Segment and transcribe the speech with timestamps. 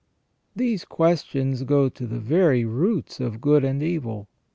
[0.55, 4.27] "These questions go to the very roots of good and evil.